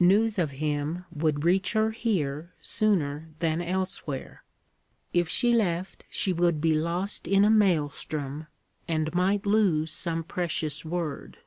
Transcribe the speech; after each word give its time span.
News 0.00 0.38
of 0.38 0.50
him 0.50 1.06
would 1.10 1.44
reach 1.44 1.72
her 1.72 1.92
here 1.92 2.52
sooner 2.60 3.30
than 3.38 3.62
elsewhere. 3.62 4.44
If 5.14 5.30
she 5.30 5.54
left, 5.54 6.04
she 6.10 6.30
would 6.30 6.60
be 6.60 6.74
lost 6.74 7.26
in 7.26 7.42
a 7.42 7.48
maelstrom, 7.50 8.48
and 8.86 9.14
might 9.14 9.46
lose 9.46 9.90
some 9.90 10.24
precious 10.24 10.84
word. 10.84 11.38